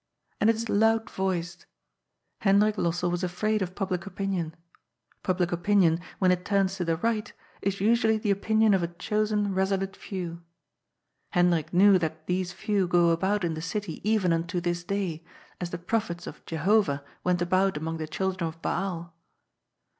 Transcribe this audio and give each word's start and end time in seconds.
And 0.39 0.49
it 0.49 0.55
is 0.55 0.67
loud 0.67 1.11
voiced. 1.11 1.67
Hendrik 2.39 2.75
Lossell 2.75 3.11
was 3.11 3.23
afraid 3.23 3.61
of 3.61 3.75
public 3.75 4.07
opin 4.07 4.33
ion. 4.33 4.55
Public 5.21 5.51
opinion, 5.51 5.99
when 6.17 6.31
it 6.31 6.43
turns 6.43 6.75
to 6.77 6.83
the 6.83 6.95
right, 6.97 7.31
is 7.61 7.79
usually 7.79 8.17
the 8.17 8.31
opinion 8.31 8.73
of 8.73 8.81
a 8.81 8.87
chosen 8.87 9.53
resolute 9.53 9.95
few. 9.95 10.41
Hendrik 11.33 11.71
knew 11.71 11.99
that 11.99 12.25
these 12.25 12.51
few 12.51 12.87
go 12.87 13.11
about 13.11 13.43
in 13.43 13.53
the 13.53 13.61
city 13.61 14.01
even 14.03 14.33
unto 14.33 14.59
this 14.59 14.83
day, 14.83 15.23
as 15.59 15.69
the 15.69 15.77
prophets 15.77 16.25
of 16.25 16.43
Jehovah 16.47 17.03
went 17.23 17.43
about 17.43 17.77
among 17.77 17.97
the 17.97 18.07
children 18.07 18.47
of 18.47 18.59
Baal. 18.59 19.15